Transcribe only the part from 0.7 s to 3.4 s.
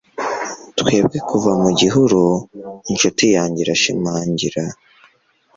twebwe kuva mu gihuru, inshuti